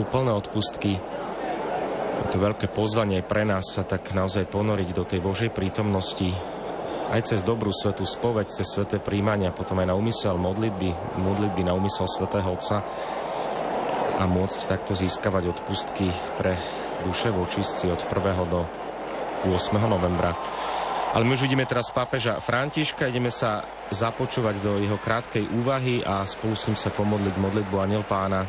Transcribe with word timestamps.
úplné 0.00 0.32
odpustky. 0.32 0.96
Je 2.20 2.26
to 2.32 2.40
veľké 2.40 2.72
pozvanie 2.72 3.20
pre 3.20 3.44
nás 3.44 3.64
sa 3.68 3.84
tak 3.84 4.12
naozaj 4.16 4.48
ponoriť 4.48 4.88
do 4.96 5.04
tej 5.04 5.20
Božej 5.20 5.50
prítomnosti, 5.52 6.32
aj 7.10 7.26
cez 7.26 7.40
dobrú 7.42 7.74
svetú 7.74 8.06
spoveď, 8.06 8.48
cez 8.48 8.70
sveté 8.70 9.02
príjmania, 9.02 9.50
potom 9.50 9.82
aj 9.82 9.90
na 9.90 9.98
úmysel 9.98 10.38
modlitby, 10.38 11.18
modlitby 11.18 11.62
na 11.66 11.74
úmysel 11.74 12.06
svätého 12.06 12.46
Otca 12.46 12.86
a 14.20 14.24
môcť 14.28 14.60
takto 14.68 14.92
získavať 14.94 15.58
odpustky 15.58 16.12
pre 16.38 16.54
duše 17.02 17.32
v 17.32 17.40
očistci 17.40 17.88
od 17.90 17.98
1. 18.04 18.52
do 18.52 18.62
8. 19.48 19.80
novembra. 19.88 20.36
Ale 21.10 21.26
my 21.26 21.34
už 21.34 21.50
vidíme 21.50 21.66
teraz 21.66 21.90
pápeža 21.90 22.38
Františka, 22.38 23.10
ideme 23.10 23.34
sa 23.34 23.66
započúvať 23.90 24.62
do 24.62 24.78
jeho 24.78 24.94
krátkej 24.94 25.50
úvahy 25.58 26.06
a 26.06 26.22
spolu 26.22 26.54
s 26.54 26.70
ním 26.70 26.78
sa 26.78 26.94
pomodliť 26.94 27.34
modlitbu 27.34 27.76
Aniel 27.82 28.06
Pána 28.06 28.46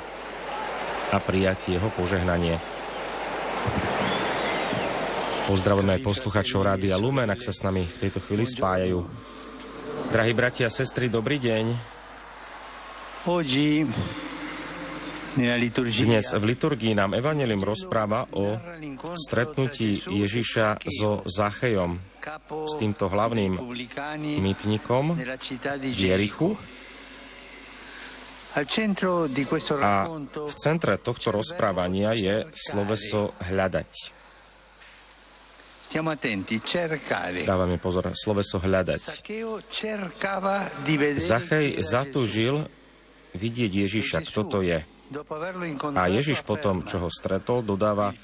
a 1.12 1.18
prijať 1.20 1.76
jeho 1.76 1.92
požehnanie. 1.92 2.58
Pozdravujeme 5.52 6.00
aj 6.00 6.06
posluchačov 6.08 6.64
Rádia 6.64 6.96
Lumen, 6.96 7.28
ak 7.28 7.44
sa 7.44 7.52
s 7.52 7.60
nami 7.60 7.84
v 7.84 7.98
tejto 8.08 8.24
chvíli 8.24 8.48
spájajú. 8.48 9.04
Drahí 10.08 10.32
bratia 10.32 10.72
a 10.72 10.74
sestry, 10.74 11.12
dobrý 11.12 11.40
deň. 11.44 11.76
Dnes 15.80 16.26
v 16.36 16.44
liturgii 16.44 16.92
nám 16.92 17.16
Evangelium 17.16 17.64
rozpráva 17.64 18.28
o 18.36 18.60
stretnutí 19.16 20.04
Ježiša 20.04 20.84
so 20.92 21.24
Zachejom, 21.24 22.00
s 22.68 22.74
týmto 22.76 23.08
hlavným 23.08 23.56
mýtnikom 24.40 25.16
v 25.16 25.94
Jerichu. 25.96 26.60
A 28.52 30.08
v 30.28 30.56
centre 30.60 30.94
tohto 31.00 31.32
rozprávania 31.32 32.12
je 32.12 32.36
sloveso 32.52 33.32
hľadať. 33.48 33.92
Dávame 37.48 37.76
pozor, 37.80 38.12
sloveso 38.16 38.58
hľadať. 38.60 39.02
Zachej 41.20 41.68
zatúžil 41.84 42.56
vidieť 43.36 43.72
Ježiša, 43.72 44.18
kto 44.28 44.42
to 44.48 44.60
je. 44.64 44.80
A 45.92 46.08
Ježiš 46.08 46.48
potom, 46.48 46.88
čo 46.88 47.04
ho 47.04 47.10
stretol, 47.12 47.68
dodáva, 47.68 48.16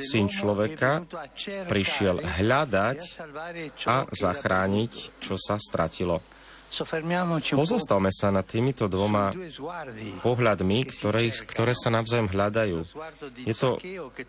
syn 0.00 0.32
človeka 0.32 1.04
prišiel 1.68 2.24
hľadať 2.24 3.00
a 3.84 3.96
zachrániť, 4.08 4.92
čo 5.20 5.36
sa 5.36 5.60
stratilo. 5.60 6.24
Pozostavme 7.50 8.14
sa 8.14 8.30
nad 8.30 8.46
týmito 8.46 8.86
dvoma 8.86 9.34
pohľadmi, 10.22 10.78
ktoré, 10.86 11.34
ktoré 11.34 11.72
sa 11.74 11.90
navzájom 11.90 12.30
hľadajú. 12.30 12.78
Je 13.42 13.54
to 13.58 13.82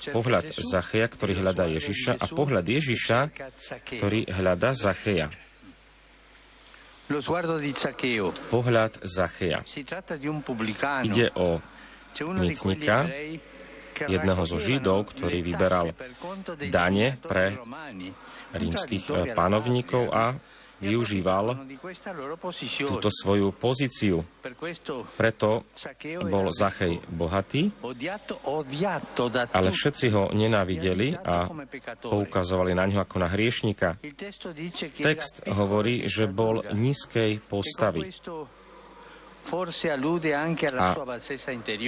pohľad 0.10 0.50
Zacheja, 0.58 1.06
ktorý 1.06 1.38
hľadá 1.38 1.70
Ježiša 1.70 2.18
a 2.18 2.26
pohľad 2.26 2.66
Ježiša, 2.66 3.20
ktorý 3.86 4.26
hľadá 4.34 4.74
Zacheja. 4.74 5.30
Pohľad 8.50 8.94
Zacheja. 9.06 9.60
Ide 11.06 11.28
o 11.38 11.48
mytnika, 12.42 12.98
jedného 14.08 14.44
zo 14.48 14.58
Židov, 14.58 15.14
ktorý 15.14 15.46
vyberal 15.46 15.94
dane 16.72 17.20
pre 17.22 17.54
rímskych 18.56 19.06
eh, 19.12 19.36
panovníkov 19.36 20.10
a 20.10 20.34
využíval 20.82 21.56
túto 22.90 23.10
svoju 23.14 23.54
pozíciu. 23.54 24.26
Preto 25.16 25.64
bol 26.26 26.46
Zachej 26.50 26.98
bohatý, 27.08 27.70
ale 29.54 29.70
všetci 29.70 30.06
ho 30.12 30.34
nenávideli 30.34 31.16
a 31.22 31.46
poukazovali 32.02 32.74
na 32.74 32.90
ňo 32.90 33.06
ako 33.06 33.16
na 33.22 33.30
hriešnika. 33.30 34.02
Text 34.98 35.46
hovorí, 35.46 36.10
že 36.10 36.26
bol 36.26 36.66
nízkej 36.74 37.40
postavy. 37.46 38.10
A 39.42 40.88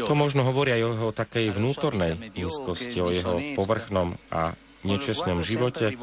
to 0.09 0.16
možno 0.17 0.41
hovorí 0.41 0.73
aj 0.73 0.81
o 0.81 0.91
jeho 0.97 1.09
takej 1.13 1.53
vnútornej 1.53 2.34
nízkosti, 2.34 2.97
o 2.97 3.13
jeho 3.13 3.38
povrchnom 3.53 4.17
a 4.34 4.57
nečestnom 4.84 5.40
živote 5.40 5.96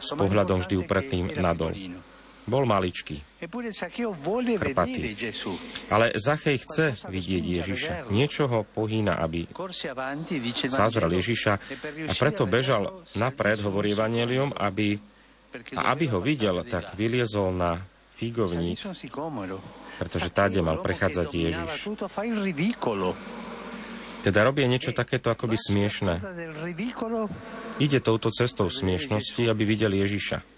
s 0.00 0.10
pohľadom 0.16 0.64
vždy 0.64 0.74
upretým 0.80 1.34
nadol. 1.34 1.74
Bol 2.44 2.68
maličký, 2.68 3.40
krpatý. 4.60 5.16
Ale 5.88 6.12
Zachej 6.12 6.60
chce 6.60 6.86
vidieť 7.08 7.44
Ježiša. 7.60 7.92
Niečo 8.12 8.44
ho 8.52 8.68
pohýna, 8.68 9.16
aby 9.16 9.48
zazrel 10.68 11.08
Ježiša 11.24 11.52
a 12.04 12.12
preto 12.20 12.44
bežal 12.44 13.04
napred, 13.16 13.64
hovorí 13.64 13.96
Evangelium, 13.96 14.52
aby, 14.52 15.00
a 15.72 15.96
aby 15.96 16.04
ho 16.12 16.20
videl, 16.20 16.60
tak 16.68 16.92
vyliezol 16.92 17.56
na 17.56 17.80
figovník 18.12 18.80
pretože 19.98 20.28
táde 20.30 20.58
mal 20.58 20.82
prechádzať 20.82 21.28
Ježiš. 21.30 21.70
Teda 24.24 24.40
robie 24.40 24.64
niečo 24.64 24.96
takéto 24.96 25.28
akoby 25.28 25.56
smiešné. 25.60 26.14
Ide 27.76 27.98
touto 28.00 28.32
cestou 28.32 28.72
smiešnosti, 28.72 29.42
aby 29.44 29.62
videl 29.68 29.92
Ježiša. 29.92 30.53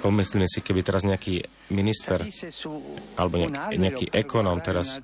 Pomyslíme 0.00 0.48
si, 0.48 0.64
keby 0.64 0.80
teraz 0.80 1.04
nejaký 1.04 1.44
minister 1.76 2.24
alebo 3.20 3.36
nejaký, 3.36 3.76
nejaký 3.76 4.06
ekonóm 4.16 4.64
teraz 4.64 4.96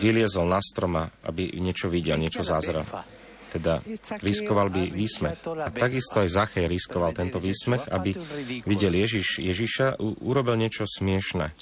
vyliezol 0.00 0.48
na 0.48 0.64
stroma, 0.64 1.04
aby 1.28 1.52
niečo 1.60 1.92
videl, 1.92 2.16
niečo 2.16 2.40
zázral 2.40 2.88
teda 3.54 3.80
riskoval 4.18 4.68
by 4.74 4.90
výsmech. 4.90 5.38
A 5.46 5.70
takisto 5.70 6.26
aj 6.26 6.28
Zachej 6.34 6.66
riskoval 6.66 7.14
tento 7.14 7.38
výsmech, 7.38 7.86
aby 7.86 8.18
videl 8.66 8.98
Ježiš, 8.98 9.38
Ježiša, 9.38 10.02
urobil 10.22 10.58
niečo 10.58 10.84
smiešne. 10.90 11.54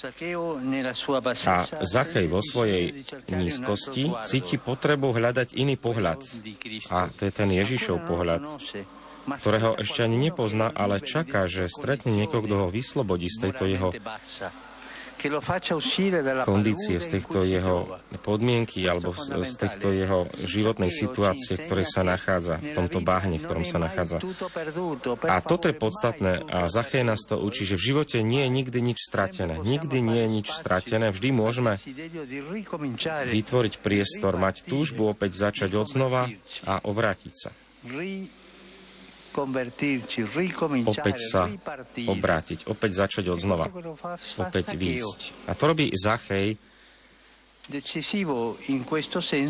A 1.45 1.55
Zachej 1.85 2.25
vo 2.25 2.41
svojej 2.41 3.05
nízkosti 3.29 4.09
cíti 4.25 4.57
potrebu 4.57 5.13
hľadať 5.13 5.53
iný 5.53 5.77
pohľad. 5.77 6.19
A 6.89 7.13
to 7.13 7.29
je 7.29 7.31
ten 7.31 7.49
Ježišov 7.53 8.09
pohľad 8.09 8.41
ktorého 9.23 9.79
ešte 9.79 10.03
ani 10.03 10.19
nepozná, 10.19 10.67
ale 10.75 10.99
čaká, 10.99 11.47
že 11.47 11.71
stretne 11.71 12.11
niekoho, 12.11 12.43
kto 12.43 12.55
ho 12.59 12.67
vyslobodí 12.67 13.31
z 13.31 13.37
tejto 13.47 13.63
jeho 13.71 13.89
kondície, 16.43 16.95
z 16.99 17.07
týchto 17.19 17.45
jeho 17.45 17.99
podmienky 18.23 18.83
alebo 18.87 19.15
z 19.17 19.53
týchto 19.55 19.93
jeho 19.93 20.27
životnej 20.33 20.91
situácie, 20.91 21.59
v 21.59 21.61
ktorej 21.67 21.87
sa 21.87 22.01
nachádza, 22.03 22.59
v 22.59 22.71
tomto 22.75 22.99
báhne, 22.99 23.39
v 23.39 23.45
ktorom 23.45 23.65
sa 23.67 23.79
nachádza. 23.79 24.19
A 25.27 25.37
toto 25.43 25.65
je 25.71 25.75
podstatné 25.75 26.43
a 26.47 26.67
Zachej 26.67 27.03
nás 27.07 27.23
to 27.23 27.39
učí, 27.39 27.63
že 27.63 27.79
v 27.79 27.93
živote 27.93 28.17
nie 28.21 28.45
je 28.47 28.51
nikdy 28.51 28.79
nič 28.83 28.99
stratené. 29.03 29.59
Nikdy 29.61 29.97
nie 30.03 30.19
je 30.25 30.29
nič 30.41 30.47
stratené. 30.51 31.11
Vždy 31.13 31.29
môžeme 31.31 31.77
vytvoriť 33.29 33.73
priestor, 33.79 34.35
mať 34.35 34.67
túžbu 34.67 35.11
opäť 35.11 35.37
začať 35.37 35.71
od 35.77 35.87
znova 35.87 36.27
a 36.67 36.83
obrátiť 36.83 37.33
sa 37.35 37.49
opäť 40.85 41.17
sa 41.25 41.49
obrátiť, 42.05 42.69
opäť 42.69 42.91
začať 43.03 43.33
od 43.33 43.39
znova, 43.41 43.67
opäť 44.37 44.77
výjsť. 44.77 45.49
A 45.49 45.57
to 45.57 45.63
robí 45.65 45.89
Zachej. 45.91 46.55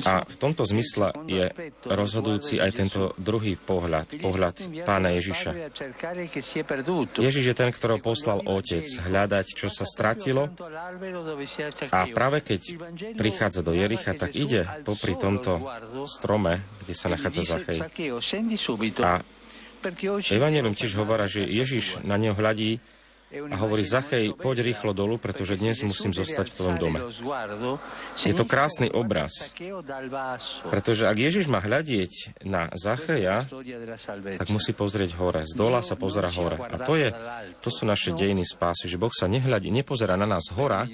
A 0.05 0.15
v 0.21 0.35
tomto 0.37 0.69
zmysle 0.69 1.17
je 1.25 1.49
rozhodujúci 1.89 2.61
aj 2.61 2.71
tento 2.77 3.01
druhý 3.17 3.57
pohľad, 3.57 4.21
pohľad 4.21 4.85
pána 4.85 5.17
Ježiša. 5.17 5.73
Ježiš 7.17 7.45
je 7.49 7.55
ten, 7.57 7.73
ktorého 7.73 7.97
poslal 7.97 8.45
Otec 8.45 8.85
hľadať, 8.85 9.57
čo 9.57 9.65
sa 9.73 9.89
stratilo. 9.89 10.45
a 11.89 11.99
práve 12.13 12.45
keď 12.45 12.61
prichádza 13.17 13.65
do 13.65 13.73
Jericha, 13.73 14.13
tak 14.13 14.37
ide 14.37 14.61
popri 14.85 15.17
tomto 15.17 15.65
strome, 16.05 16.61
kde 16.85 16.93
sa 16.93 17.09
nachádza 17.09 17.57
Zachej. 17.57 17.81
A 19.01 19.25
Evangelium 20.31 20.75
tiež 20.75 20.95
hovorí, 20.95 21.27
že 21.27 21.43
Ježiš 21.43 22.01
na 22.07 22.15
neho 22.15 22.33
hľadí 22.33 22.79
a 23.33 23.55
hovorí, 23.57 23.81
Zachej, 23.81 24.37
poď 24.37 24.61
rýchlo 24.61 24.93
dolu, 24.93 25.17
pretože 25.17 25.57
dnes 25.57 25.81
musím 25.81 26.13
zostať 26.13 26.53
v 26.53 26.57
tvojom 26.57 26.77
dome. 26.77 26.99
Je 28.21 28.33
to 28.37 28.45
krásny 28.45 28.93
obraz, 28.93 29.57
pretože 30.69 31.09
ak 31.09 31.17
Ježiš 31.17 31.49
má 31.49 31.57
hľadieť 31.57 32.45
na 32.45 32.69
Zacheja, 32.77 33.49
tak 34.37 34.47
musí 34.53 34.77
pozrieť 34.77 35.17
hore. 35.17 35.49
Z 35.49 35.57
dola 35.57 35.81
sa 35.81 35.97
pozera 35.97 36.29
hore. 36.29 36.61
A 36.61 36.77
to, 36.77 36.93
je, 36.93 37.09
to 37.57 37.73
sú 37.73 37.89
naše 37.89 38.13
dejiny 38.13 38.45
spásy, 38.45 38.85
že 38.85 39.01
Boh 39.01 39.09
sa 39.09 39.25
nehľadí, 39.25 39.73
nepozerá 39.73 40.13
na 40.13 40.29
nás 40.29 40.53
hora, 40.53 40.85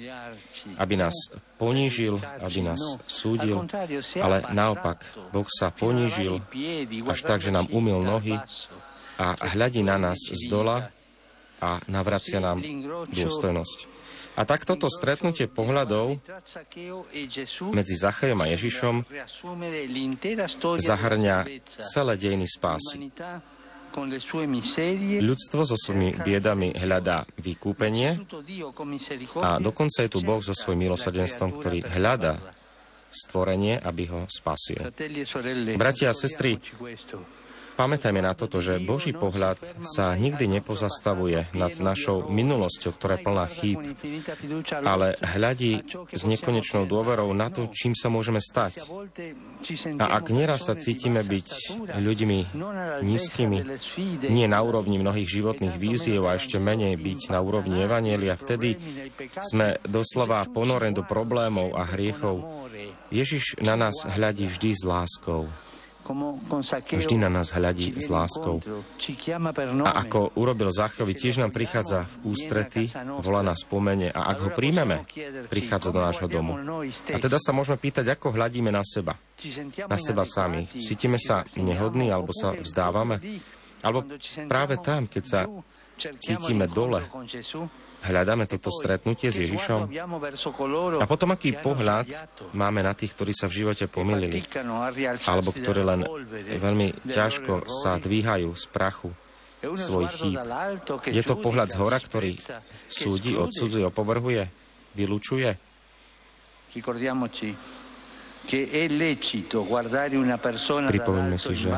aby 0.80 0.96
nás 0.96 1.12
ponížil, 1.60 2.16
aby 2.40 2.64
nás 2.64 2.80
súdil, 3.04 3.68
ale 4.16 4.48
naopak, 4.56 5.04
Boh 5.28 5.48
sa 5.52 5.68
ponížil 5.68 6.40
až 7.04 7.20
tak, 7.20 7.44
že 7.44 7.52
nám 7.52 7.68
umil 7.68 8.00
nohy 8.00 8.40
a 9.20 9.36
hľadí 9.52 9.84
na 9.84 10.00
nás 10.00 10.16
z 10.16 10.48
dola 10.48 10.88
a 11.60 11.76
navracia 11.92 12.40
nám 12.40 12.64
dôstojnosť. 13.12 14.00
A 14.40 14.48
tak 14.48 14.64
toto 14.64 14.88
stretnutie 14.88 15.50
pohľadov 15.50 16.16
medzi 17.76 17.94
Zachejom 18.00 18.40
a 18.40 18.46
Ježišom 18.48 19.04
zahrňa 20.80 21.36
celé 21.84 22.14
dejiny 22.16 22.48
spásy. 22.48 23.12
Ľudstvo 25.20 25.60
so 25.66 25.74
svojimi 25.74 26.22
biedami 26.22 26.70
hľadá 26.78 27.26
vykúpenie 27.42 28.22
a 29.42 29.58
dokonca 29.58 30.06
je 30.06 30.10
tu 30.14 30.22
Boh 30.22 30.38
so 30.38 30.54
svojím 30.54 30.88
milosadenstvom, 30.88 31.50
ktorý 31.58 31.84
hľadá 31.98 32.38
stvorenie, 33.10 33.82
aby 33.82 34.06
ho 34.14 34.20
spasil. 34.30 34.94
Bratia 35.74 36.14
a 36.14 36.16
sestry, 36.16 36.62
Pamätajme 37.80 38.20
na 38.20 38.36
toto, 38.36 38.60
že 38.60 38.76
Boží 38.76 39.16
pohľad 39.16 39.56
sa 39.80 40.12
nikdy 40.12 40.60
nepozastavuje 40.60 41.48
nad 41.56 41.72
našou 41.80 42.28
minulosťou, 42.28 42.92
ktorá 42.92 43.16
je 43.16 43.24
plná 43.24 43.46
chýb, 43.48 43.80
ale 44.84 45.16
hľadí 45.16 45.88
s 46.12 46.28
nekonečnou 46.28 46.84
dôverou 46.84 47.32
na 47.32 47.48
to, 47.48 47.72
čím 47.72 47.96
sa 47.96 48.12
môžeme 48.12 48.36
stať. 48.36 48.84
A 49.96 50.12
ak 50.12 50.28
nieraz 50.28 50.68
sa 50.68 50.76
cítime 50.76 51.24
byť 51.24 51.48
ľuďmi 51.96 52.38
nízkymi, 53.00 53.58
nie 54.28 54.44
na 54.44 54.60
úrovni 54.60 55.00
mnohých 55.00 55.40
životných 55.40 55.80
víziev 55.80 56.28
a 56.28 56.36
ešte 56.36 56.60
menej 56.60 57.00
byť 57.00 57.32
na 57.32 57.40
úrovni 57.40 57.80
Evanielia, 57.80 58.36
vtedy 58.36 58.76
sme 59.40 59.80
doslova 59.88 60.44
ponorení 60.52 61.00
do 61.00 61.04
problémov 61.08 61.72
a 61.72 61.88
hriechov. 61.88 62.44
Ježiš 63.08 63.56
na 63.64 63.72
nás 63.72 64.04
hľadí 64.04 64.52
vždy 64.52 64.70
s 64.76 64.82
láskou. 64.84 65.48
Vždy 66.90 67.16
na 67.20 67.30
nás 67.30 67.54
hľadí 67.54 67.94
s 67.94 68.10
láskou. 68.10 68.58
A 69.86 69.90
ako 70.02 70.34
urobil 70.34 70.74
Zachovi, 70.74 71.14
tiež 71.14 71.38
nám 71.38 71.54
prichádza 71.54 72.08
v 72.08 72.34
ústrety, 72.34 72.90
volá 73.22 73.46
nás 73.46 73.62
pomene 73.62 74.10
a 74.10 74.32
ak 74.32 74.38
ho 74.42 74.50
príjmeme, 74.50 75.06
prichádza 75.46 75.94
do 75.94 76.00
nášho 76.02 76.26
domu. 76.26 76.58
A 77.14 77.18
teda 77.20 77.38
sa 77.38 77.54
môžeme 77.54 77.78
pýtať, 77.78 78.10
ako 78.10 78.34
hľadíme 78.34 78.74
na 78.74 78.82
seba. 78.82 79.14
Na 79.86 79.98
seba 80.00 80.26
sami. 80.26 80.66
Cítime 80.66 81.20
sa 81.20 81.46
nehodní 81.54 82.10
alebo 82.10 82.34
sa 82.34 82.56
vzdávame? 82.56 83.20
Alebo 83.80 84.04
práve 84.50 84.76
tam, 84.82 85.06
keď 85.06 85.24
sa 85.24 85.40
cítime 86.20 86.68
dole, 86.68 87.04
hľadáme 88.00 88.48
toto 88.48 88.72
stretnutie 88.72 89.28
s 89.28 89.40
Ježišom? 89.40 89.92
A 91.00 91.06
potom 91.08 91.30
aký 91.32 91.56
pohľad 91.56 92.08
máme 92.56 92.80
na 92.80 92.96
tých, 92.96 93.12
ktorí 93.16 93.32
sa 93.36 93.46
v 93.48 93.64
živote 93.64 93.84
pomýlili, 93.86 94.40
alebo 95.28 95.50
ktorí 95.52 95.82
len 95.84 96.00
veľmi 96.56 97.04
ťažko 97.06 97.68
sa 97.68 98.00
dvíhajú 98.00 98.50
z 98.56 98.64
prachu 98.72 99.10
svojich 99.60 100.12
chýb. 100.16 100.36
Je 101.12 101.22
to 101.24 101.36
pohľad 101.36 101.68
z 101.68 101.76
hora, 101.76 102.00
ktorý 102.00 102.36
súdi, 102.88 103.36
odsudzuje, 103.36 103.84
opovrhuje, 103.84 104.48
vylúčuje? 104.96 105.50
Pripomeňme 110.90 111.38
si, 111.38 111.54
že 111.54 111.70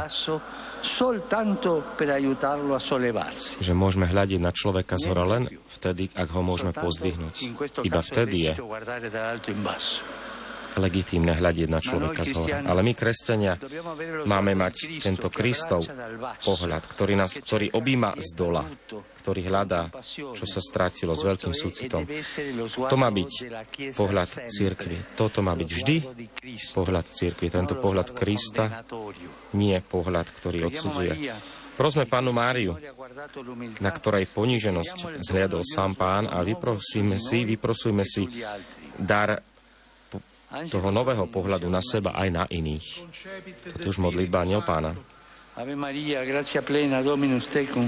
že 3.60 3.72
môžeme 3.76 4.08
hľadiť 4.08 4.40
na 4.40 4.50
človeka 4.50 4.96
z 4.98 5.04
hora 5.12 5.24
len 5.28 5.42
vtedy, 5.78 6.10
ak 6.16 6.28
ho 6.32 6.42
môžeme 6.42 6.72
pozdvihnúť. 6.74 7.34
Iba 7.86 8.00
vtedy 8.02 8.50
je 8.50 8.52
legitímne 10.76 11.36
hľadiť 11.36 11.68
na 11.68 11.80
človeka 11.80 12.22
z 12.24 12.32
hora. 12.36 12.56
Ale 12.64 12.80
my, 12.80 12.92
kresťania, 12.96 13.58
máme 14.24 14.52
mať 14.56 15.02
tento 15.02 15.28
Kristov 15.28 15.84
pohľad, 16.44 16.82
ktorý, 16.88 17.14
nás, 17.18 17.36
ktorý 17.36 17.74
objíma 17.76 18.16
z 18.16 18.28
dola, 18.32 18.62
ktorý 19.22 19.46
hľadá, 19.46 19.92
čo 20.12 20.46
sa 20.48 20.60
stratilo 20.64 21.12
s 21.12 21.22
veľkým 21.22 21.54
súcitom. 21.54 22.02
To 22.88 22.96
má 22.96 23.08
byť 23.12 23.30
pohľad 23.94 24.28
církvy. 24.48 24.96
Toto 25.14 25.44
má 25.44 25.52
byť 25.54 25.68
vždy 25.68 25.96
pohľad 26.72 27.06
církvy. 27.06 27.46
Tento 27.52 27.76
pohľad 27.78 28.14
Krista, 28.16 28.84
nie 29.54 29.76
pohľad, 29.78 30.26
ktorý 30.32 30.72
odsudzuje. 30.72 31.12
Prosme 31.72 32.04
pánu 32.04 32.36
Máriu, 32.36 32.76
na 33.80 33.90
ktorej 33.90 34.28
poníženosť 34.28 35.24
zhliadol 35.24 35.64
sám 35.64 35.96
pán 35.96 36.28
a 36.28 36.44
vyprosíme 36.44 37.16
si, 37.16 37.48
vyprosujme 37.48 38.04
si 38.04 38.28
dar 39.00 39.51
toho 40.68 40.88
nového 40.92 41.26
pohľadu 41.28 41.68
na 41.68 41.80
seba 41.80 42.12
aj 42.12 42.28
na 42.28 42.44
iných. 42.48 43.08
To 43.80 43.88
už 43.88 43.98
modlitba 43.98 44.44
aniel 44.44 44.60
pána. 44.64 44.92
Ave 45.52 45.76
Maria, 45.76 46.24
gracia 46.24 46.64
plena, 46.64 47.04
Dominus 47.04 47.44
tecum, 47.52 47.84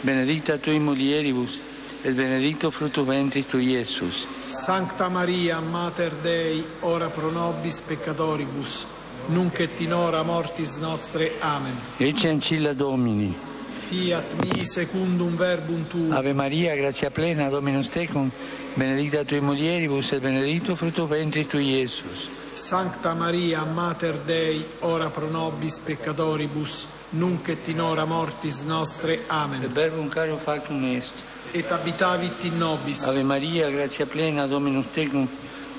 benedicta 0.00 0.56
tui 0.56 0.80
mulieribus, 0.80 1.60
et 2.04 2.16
benedicto 2.16 2.70
fructus 2.70 3.04
ventris 3.04 3.46
tui, 3.46 3.76
Iesus. 3.76 4.24
Sancta 4.48 5.08
Maria, 5.08 5.60
Mater 5.60 6.12
Dei, 6.24 6.64
ora 6.80 7.08
pro 7.08 7.30
nobis 7.30 7.80
peccatoribus, 7.80 8.86
nunc 9.28 9.60
et 9.60 9.80
in 9.80 9.92
hora 9.92 10.22
mortis 10.22 10.76
nostre. 10.76 11.32
Amen. 11.40 11.76
Ecce 11.98 12.28
ancilla 12.28 12.72
Domini. 12.72 13.51
Fiat 13.72 14.34
mi 14.34 14.64
secundum 14.66 15.34
verbum 15.34 15.86
tuum. 15.88 16.12
Ave 16.12 16.32
Maria, 16.34 16.76
gratia 16.76 17.10
plena, 17.10 17.48
Dominus 17.48 17.88
tecum, 17.88 18.30
benedicta 18.74 19.24
tui 19.24 19.40
mulieribus 19.40 20.12
et 20.12 20.20
benedicto 20.20 20.76
frutto 20.76 21.06
ventris 21.06 21.46
tui, 21.46 21.70
Iesus. 21.70 22.28
Sancta 22.52 23.14
Maria, 23.14 23.64
Mater 23.64 24.18
Dei, 24.26 24.64
ora 24.80 25.08
pro 25.08 25.26
nobis 25.26 25.78
peccatoribus, 25.78 26.86
nunc 27.10 27.48
et 27.48 27.68
in 27.68 27.80
hora 27.80 28.04
mortis 28.04 28.62
nostre. 28.62 29.20
Amen. 29.28 29.62
Et 29.62 29.72
verbum 29.72 30.08
caro 30.08 30.36
factum 30.36 30.84
est. 30.84 31.14
Et 31.52 31.70
abitavit 31.72 32.44
in 32.44 32.58
nobis. 32.58 33.06
Ave 33.08 33.22
Maria, 33.22 33.70
gratia 33.70 34.06
plena, 34.06 34.46
Dominus 34.46 34.86
tecum, 34.92 35.26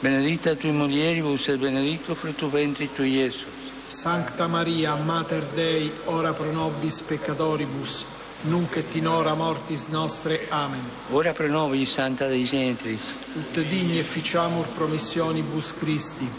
benedicta 0.02 0.56
tui 0.56 0.72
mulieribus 0.72 1.48
et 1.48 1.60
benedicto 1.60 2.16
frutto 2.16 2.50
ventris 2.50 2.90
tui, 2.96 3.20
Iesus. 3.20 3.53
Sancta 3.86 4.48
Maria, 4.48 4.96
Mater 4.96 5.44
Dei, 5.54 5.92
ora 6.06 6.34
pro 6.34 6.52
nobis 6.52 7.02
peccatoribus, 7.02 8.06
nunc 8.44 8.76
et 8.78 8.96
in 8.96 9.08
hora 9.08 9.34
mortis 9.34 9.88
nostre. 9.88 10.48
Amen. 10.50 10.82
Ora 11.12 11.34
pro 11.34 11.48
nobis, 11.48 11.92
Santa 11.92 12.28
Dei 12.28 12.46
Gentris. 12.46 13.02
Ut 13.34 13.60
digni 13.60 14.00
efficiamur 14.00 14.66
promissionibus 14.68 15.74
Christi. 15.78 16.30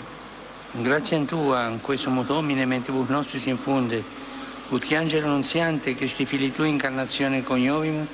Grazie 0.72 1.18
a 1.18 1.24
Tua, 1.24 1.68
in 1.68 1.80
questo 1.80 2.10
Domine, 2.10 2.64
mentibus 2.64 3.08
nostris 3.08 3.44
infunde, 3.46 4.02
ut 4.70 4.82
che 4.82 4.96
angelo 4.96 5.26
annunziante, 5.26 5.94
Christi 5.94 6.24
fili 6.24 6.52
Tui 6.52 6.68
incarnazione 6.68 7.42
coniovimus, 7.42 8.08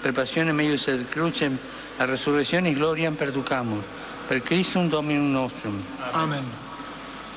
per 0.00 0.12
passione 0.12 0.52
meius 0.52 0.86
et 0.86 1.08
crucem, 1.08 1.58
a 1.98 2.04
resurrezione 2.04 2.72
gloriam 2.72 3.14
perducamur, 3.14 3.82
per 4.26 4.42
Christum 4.42 4.88
Dominum 4.88 5.30
nostrum. 5.30 5.82
Amen. 6.12 6.65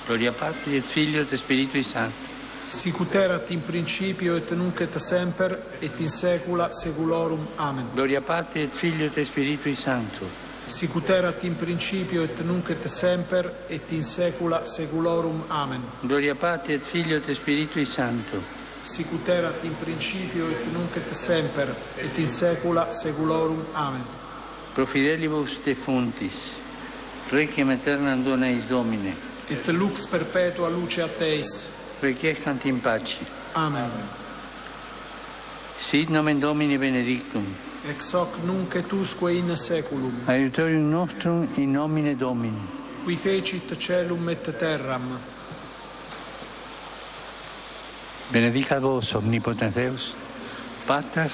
Gloria 0.10 0.32
Patri 0.32 0.76
et 0.76 0.82
Filio 0.82 1.22
et 1.22 1.36
Spiritui 1.36 1.84
Sancto. 1.84 2.26
Sicut 2.50 3.14
erat 3.14 3.52
in 3.52 3.62
principio 3.62 4.38
et 4.38 4.50
nunc 4.56 4.82
et 4.82 4.98
semper 4.98 5.56
et 5.80 6.00
in 6.00 6.10
saecula 6.10 6.70
saeculorum. 6.72 7.46
Amen. 7.58 7.92
Gloria 7.94 8.20
Patri 8.20 8.64
et 8.64 8.74
Filio 8.74 9.06
et 9.06 9.24
Spiritui 9.24 9.76
Sancto. 9.76 10.28
Sicut 10.66 11.10
erat 11.10 11.44
in 11.44 11.56
principio 11.56 12.24
et 12.24 12.42
nunc 12.42 12.72
et 12.72 12.88
semper 12.88 13.54
et 13.68 13.92
in 13.92 14.02
saecula 14.02 14.66
saeculorum. 14.66 15.44
Amen. 15.48 15.84
Gloria 16.02 16.34
Patri 16.34 16.74
et 16.74 16.84
Filio 16.84 17.18
et 17.18 17.32
Spiritui 17.36 17.86
Sancto 17.86 18.42
sicut 18.82 19.30
erat 19.30 19.64
in 19.64 19.76
principio 19.78 20.50
et 20.50 20.66
nunc 20.74 20.98
et 20.98 21.14
semper 21.14 21.70
et 22.02 22.18
in 22.18 22.28
saecula 22.28 22.88
saeculorum 22.94 23.62
amen 23.76 24.02
pro 24.74 24.86
fidelibus 24.86 25.60
defuntis 25.62 26.56
requiem 27.30 27.70
aeternam 27.70 28.24
dona 28.24 28.48
eis 28.48 28.66
domine 28.70 29.29
et 29.50 29.68
lux 29.72 30.06
perpetua 30.06 30.70
luce 30.70 31.02
a 31.02 31.08
Teis. 31.08 31.68
Requiescant 32.02 32.66
in 32.66 32.80
pace. 32.80 33.20
Amen. 33.56 33.90
Sit 35.78 36.10
nomen 36.10 36.40
Domini 36.40 36.78
benedictum. 36.78 37.46
Ex 37.90 38.14
hoc 38.14 38.38
nunc 38.46 38.76
et 38.76 38.92
usque 38.94 39.32
in 39.32 39.56
seculum. 39.56 40.14
Aiutorium 40.28 40.90
nostrum 40.90 41.48
in 41.58 41.72
nomine 41.72 42.16
Domini. 42.16 42.62
Qui 43.04 43.16
fecit 43.16 43.76
celum 43.78 44.30
et 44.30 44.58
terram. 44.58 45.20
Benedicat 48.32 48.80
vos 48.80 49.16
omnipotens 49.16 49.74
Deus, 49.74 50.14
Pater 50.86 51.32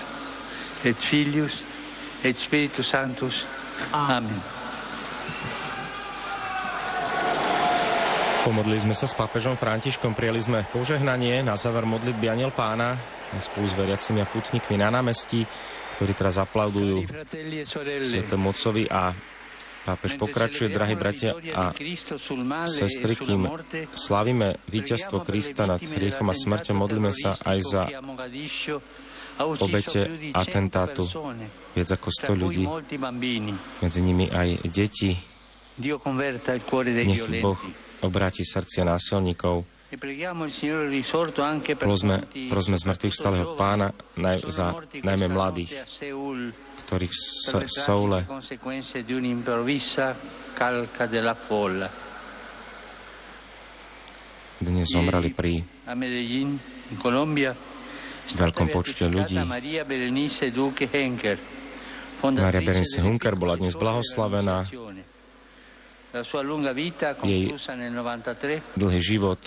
et 0.86 0.96
Filius 0.98 1.64
et 2.24 2.38
Spiritus 2.38 2.88
Sanctus. 2.88 3.46
Amen. 3.92 4.24
Amen. 4.24 4.65
Pomodli 8.46 8.78
sme 8.78 8.94
sa 8.94 9.10
s 9.10 9.18
pápežom 9.18 9.58
Františkom, 9.58 10.14
prijali 10.14 10.38
sme 10.38 10.62
požehnanie 10.70 11.42
na 11.42 11.58
záver 11.58 11.90
modlitby 11.90 12.30
Aniel 12.30 12.54
Pána 12.54 12.94
spolu 13.42 13.66
s 13.66 13.74
veriacimi 13.74 14.22
a 14.22 14.30
putníkmi 14.30 14.78
na 14.78 14.94
námestí, 14.94 15.50
ktorí 15.98 16.14
teraz 16.14 16.38
aplaudujú 16.38 17.10
Svetom 18.06 18.46
Mocovi 18.46 18.86
a 18.86 19.18
pápež 19.90 20.22
pokračuje, 20.22 20.70
drahí 20.70 20.94
bratia 20.94 21.34
a 21.58 21.74
sestry, 22.70 23.18
kým 23.18 23.50
slavíme 23.98 24.62
víťazstvo 24.70 25.26
Krista 25.26 25.66
nad 25.66 25.82
hriechom 25.82 26.30
a 26.30 26.38
smrťou, 26.38 26.78
modlíme 26.78 27.10
sa 27.18 27.34
aj 27.50 27.60
za 27.66 27.82
obete 29.42 30.32
atentátu 30.38 31.10
viac 31.74 31.90
ako 31.92 32.08
100 32.14 32.42
ľudí, 32.46 32.70
medzi 33.82 34.00
nimi 34.06 34.30
aj 34.30 34.70
deti. 34.70 35.35
Nech 35.76 37.44
Boh 37.44 37.60
obráti 38.00 38.48
srdcia 38.48 38.88
násilníkov. 38.88 39.68
E 39.92 39.98
prosme, 41.76 42.16
prosme 42.50 42.76
z 42.76 42.84
mŕtvych 42.84 43.16
stáleho 43.16 43.56
pána 43.60 43.92
naj, 44.16 44.44
za 44.48 44.76
najmä 45.04 45.28
mladých, 45.32 45.72
ktorí 46.84 47.06
v 47.08 47.18
Soule 47.70 48.20
dnes 54.56 54.88
zomreli 54.88 55.30
pri 55.36 55.60
veľkom 58.26 58.68
počte 58.72 59.06
ľudí. 59.06 59.38
Maria 59.44 59.84
Berenice 62.64 63.00
Hunker 63.04 63.36
bola 63.36 63.60
dnes 63.60 63.76
blahoslavená. 63.78 64.66
Jej 67.26 67.46
dlhý 68.76 69.02
život 69.04 69.40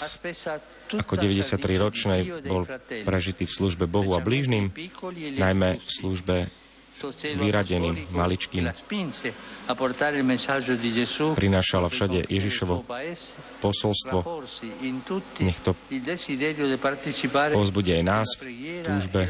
ako 0.89 1.15
93-ročnej 1.17 2.21
bol 2.45 2.65
prežitý 3.05 3.45
v 3.45 3.53
službe 3.53 3.85
Bohu 3.89 4.17
a 4.17 4.21
blížnym, 4.21 4.73
najmä 5.37 5.81
v 5.81 5.89
službe 5.89 6.37
vyradeným, 7.23 8.11
maličkým. 8.11 8.67
Prinášala 11.39 11.87
všade 11.87 12.19
Ježišovo 12.27 12.75
posolstvo. 13.63 14.19
Nech 15.39 15.61
to 15.63 15.71
pozbudí 17.55 17.91
aj 17.95 18.05
nás 18.05 18.29
v 18.43 18.43
túžbe 18.83 19.21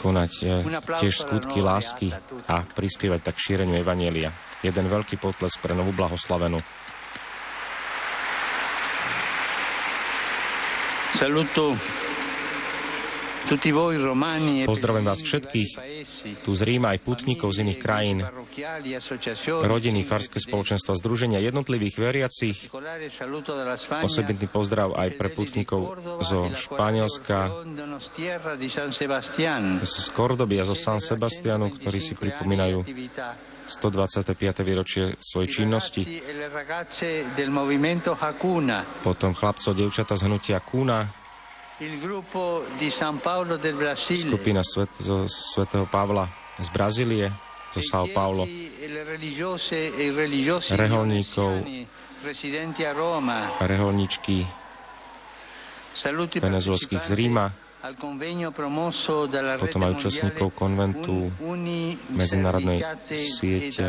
konať 0.00 0.32
eh, 0.44 0.64
tiež 0.96 1.14
skutky 1.28 1.60
lásky 1.60 2.08
a 2.48 2.64
prispievať 2.64 3.20
tak 3.20 3.36
šíreniu 3.36 3.76
Evanielia. 3.80 4.32
Jeden 4.64 4.88
veľký 4.88 5.20
potles 5.20 5.52
pre 5.60 5.76
novú 5.76 5.92
blahoslavenú. 5.92 6.58
Saluto 11.16 11.72
Pozdravujem 13.46 15.06
vás 15.06 15.22
všetkých, 15.22 15.70
tu 16.42 16.50
z 16.50 16.62
Ríma 16.66 16.98
aj 16.98 16.98
putníkov 17.06 17.54
z 17.54 17.62
iných 17.62 17.78
krajín, 17.78 18.26
rodiny, 19.46 20.02
farské 20.02 20.42
spoločenstva, 20.42 20.98
združenia 20.98 21.38
jednotlivých 21.38 21.94
veriacich. 22.02 22.66
Osobitný 24.02 24.50
pozdrav 24.50 24.98
aj 24.98 25.08
pre 25.14 25.30
putníkov 25.30 25.94
zo 26.26 26.50
Španielska, 26.50 27.38
z 29.78 30.06
Kordoby 30.10 30.56
a 30.58 30.64
zo 30.66 30.74
San 30.74 30.98
Sebastianu, 30.98 31.70
ktorí 31.70 32.02
si 32.02 32.18
pripomínajú 32.18 32.82
125. 33.66 34.66
výročie 34.66 35.14
svojej 35.22 35.62
činnosti. 35.62 36.02
Potom 39.06 39.30
chlapcov, 39.38 39.70
devčata 39.74 40.14
z 40.18 40.22
hnutia 40.26 40.58
Kuna, 40.62 41.25
Skupina 44.16 44.64
svet, 44.64 44.88
zo 44.96 45.28
svätého 45.28 45.84
Pavla 45.84 46.24
z 46.56 46.68
Brazílie, 46.72 47.28
zo 47.68 47.84
São 47.84 48.08
Paulo, 48.16 48.48
reholníkov, 50.72 51.52
reholníčky. 53.60 54.48
Venezuelských 56.40 57.02
z 57.04 57.12
Ríma, 57.12 57.52
potom 59.60 59.80
aj 59.84 59.92
účastníkov 60.00 60.48
konventu 60.56 61.28
medzinárodnej 62.08 62.80
siete 63.12 63.84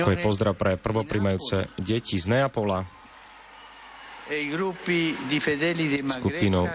ako 0.00 0.12
je 0.16 0.24
pozdrav 0.24 0.54
pre 0.56 0.80
prvoprimajúce 0.80 1.68
deti 1.76 2.16
z 2.16 2.26
Neapola, 2.32 2.88
e 4.30 4.46
skupinou 6.06 6.70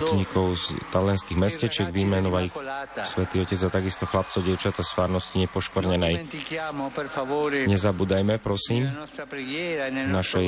pútnikov 0.00 0.56
z 0.56 0.80
talianských 0.88 1.38
mestečiek 1.38 1.88
vymenova 1.92 2.48
ich 2.48 2.56
Svetý 3.04 3.44
Otec 3.44 3.60
a 3.60 3.68
takisto 3.68 4.08
chlapcov, 4.08 4.40
dievčata 4.40 4.80
z 4.80 4.90
farnosti 4.96 5.36
nepoškornenej. 5.44 6.24
Nezabúdajme, 7.68 8.40
prosím, 8.40 8.88
v 8.88 10.08
našej 10.08 10.46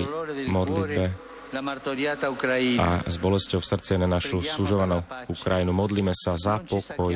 modlitbe 0.49 1.31
a 1.52 3.04
s 3.04 3.16
bolesťou 3.21 3.61
v 3.61 3.66
srdci 3.68 4.00
na 4.00 4.09
našu 4.09 4.40
súžovanú 4.40 5.04
Ukrajinu. 5.28 5.76
Modlíme 5.76 6.16
sa 6.16 6.32
za 6.40 6.64
pokoj. 6.64 7.12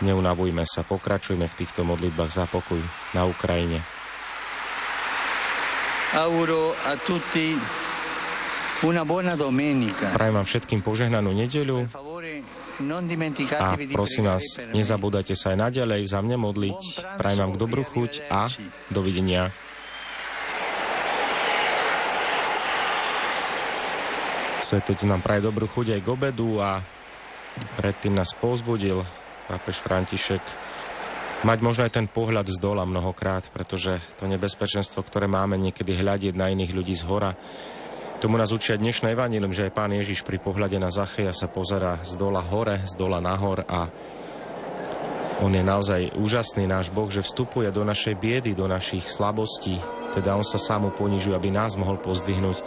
Neunavujme 0.00 0.62
sa, 0.62 0.86
pokračujme 0.86 1.50
v 1.50 1.54
týchto 1.58 1.82
modlitbách 1.82 2.30
za 2.30 2.46
pokoj 2.46 2.78
na 3.10 3.26
Ukrajine. 3.26 3.82
Prajem 10.14 10.34
vám 10.34 10.46
všetkým 10.46 10.80
požehnanú 10.80 11.30
nedeľu 11.34 11.86
a 13.60 13.76
prosím 13.92 14.24
vás, 14.32 14.44
nezabúdajte 14.72 15.36
sa 15.36 15.52
aj 15.52 15.68
naďalej 15.68 16.02
za 16.08 16.24
mňa 16.24 16.36
modliť. 16.40 16.80
Prajem 17.20 17.38
vám 17.44 17.52
k 17.52 17.60
dobrú 17.60 17.82
chuť 17.84 18.32
a 18.32 18.48
dovidenia. 18.88 19.52
Svetec 24.70 25.02
nám 25.02 25.18
praje 25.18 25.42
dobrú 25.42 25.66
chuť 25.66 25.98
aj 25.98 26.00
k 26.06 26.12
obedu 26.14 26.62
a 26.62 26.78
predtým 27.74 28.14
nás 28.14 28.38
povzbudil 28.38 29.02
pápež 29.50 29.82
František 29.82 30.38
mať 31.42 31.58
možno 31.58 31.90
aj 31.90 31.98
ten 31.98 32.06
pohľad 32.06 32.46
z 32.46 32.62
dola 32.62 32.86
mnohokrát, 32.86 33.50
pretože 33.50 33.98
to 34.22 34.30
nebezpečenstvo, 34.30 35.02
ktoré 35.02 35.26
máme 35.26 35.58
niekedy 35.58 35.98
hľadiť 35.98 36.38
na 36.38 36.54
iných 36.54 36.70
ľudí 36.70 36.94
z 36.94 37.02
hora, 37.02 37.34
tomu 38.22 38.38
nás 38.38 38.54
učia 38.54 38.78
dnešné 38.78 39.10
evanílium, 39.10 39.50
že 39.50 39.66
aj 39.66 39.74
pán 39.74 39.90
Ježiš 39.90 40.22
pri 40.22 40.38
pohľade 40.38 40.78
na 40.78 40.94
Zacheja 40.94 41.34
sa 41.34 41.50
pozera 41.50 41.98
z 42.06 42.14
dola 42.14 42.38
hore, 42.38 42.86
z 42.86 42.94
dola 42.94 43.18
nahor 43.18 43.66
a 43.66 43.90
on 45.40 45.56
je 45.56 45.64
naozaj 45.64 46.20
úžasný 46.20 46.68
náš 46.68 46.92
Boh, 46.92 47.08
že 47.08 47.24
vstupuje 47.24 47.72
do 47.72 47.80
našej 47.80 48.12
biedy, 48.20 48.52
do 48.52 48.68
našich 48.68 49.08
slabostí, 49.08 49.80
teda 50.12 50.36
on 50.36 50.44
sa 50.44 50.60
sám 50.60 50.92
ponižuje, 50.92 51.32
aby 51.32 51.48
nás 51.48 51.80
mohol 51.80 51.96
pozdvihnúť. 51.96 52.60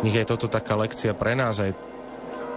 Nech 0.00 0.16
je 0.16 0.24
toto 0.24 0.48
taká 0.48 0.72
lekcia 0.72 1.12
pre 1.12 1.36
nás 1.36 1.60
aj 1.60 1.76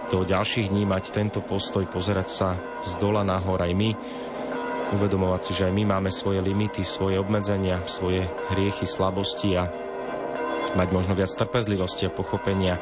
do 0.08 0.24
ďalších 0.24 0.72
dní 0.72 0.88
mať 0.88 1.12
tento 1.12 1.44
postoj, 1.44 1.84
pozerať 1.84 2.28
sa 2.32 2.48
z 2.80 2.96
dola 2.96 3.20
nahor 3.20 3.60
aj 3.60 3.72
my, 3.76 3.90
uvedomovať 4.96 5.40
si, 5.44 5.52
že 5.52 5.68
aj 5.68 5.74
my 5.76 5.84
máme 5.84 6.08
svoje 6.08 6.40
limity, 6.40 6.80
svoje 6.80 7.20
obmedzenia, 7.20 7.84
svoje 7.84 8.24
hriechy, 8.48 8.88
slabosti 8.88 9.52
a 9.52 9.68
mať 10.72 10.88
možno 10.96 11.12
viac 11.12 11.28
trpezlivosti 11.28 12.08
a 12.08 12.14
pochopenia 12.14 12.80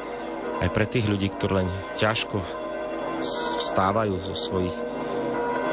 aj 0.62 0.70
pre 0.70 0.86
tých 0.86 1.10
ľudí, 1.10 1.34
ktorí 1.34 1.66
len 1.66 1.68
ťažko 1.98 2.38
vstávajú 3.58 4.14
zo 4.22 4.34
svojich 4.38 4.76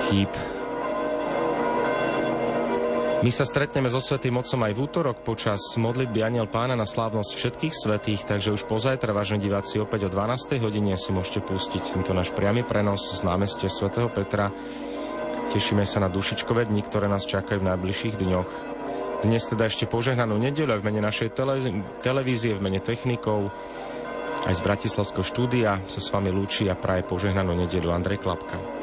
chýb, 0.09 0.31
my 3.23 3.31
sa 3.31 3.47
stretneme 3.47 3.87
so 3.87 4.03
Svetým 4.03 4.35
Otcom 4.35 4.67
aj 4.67 4.75
v 4.75 4.83
útorok 4.83 5.23
počas 5.23 5.79
modlitby 5.79 6.27
Aniel 6.27 6.51
Pána 6.51 6.75
na 6.75 6.83
slávnosť 6.83 7.31
všetkých 7.31 7.71
svetých, 7.71 8.27
takže 8.27 8.51
už 8.51 8.67
pozajtra, 8.67 9.15
vážne 9.15 9.39
diváci, 9.39 9.79
opäť 9.79 10.05
o 10.05 10.09
12. 10.11 10.59
hodine 10.59 10.99
si 10.99 11.15
môžete 11.15 11.39
pustiť 11.39 11.95
tento 11.95 12.11
náš 12.11 12.35
priamy 12.35 12.67
prenos 12.67 13.15
z 13.15 13.23
námestia 13.23 13.71
svätého 13.71 14.11
Petra. 14.11 14.51
Tešíme 15.55 15.87
sa 15.87 16.03
na 16.03 16.11
dušičkové 16.11 16.67
dni, 16.67 16.83
ktoré 16.83 17.07
nás 17.07 17.23
čakajú 17.23 17.63
v 17.63 17.71
najbližších 17.71 18.19
dňoch. 18.19 18.51
Dnes 19.23 19.47
teda 19.47 19.71
ešte 19.71 19.87
požehnanú 19.87 20.35
nedeľu 20.35 20.83
v 20.83 20.91
mene 20.91 21.07
našej 21.07 21.31
televízie, 22.03 22.59
v 22.59 22.63
mene 22.67 22.83
technikov, 22.83 23.55
aj 24.43 24.59
z 24.59 24.61
Bratislavského 24.67 25.23
štúdia 25.23 25.79
sa 25.87 26.03
s 26.03 26.11
vami 26.11 26.27
lúči 26.27 26.67
a 26.67 26.75
praje 26.75 27.07
požehnanú 27.07 27.55
nedeľu 27.55 27.95
Andrej 27.95 28.19
Klapka. 28.19 28.82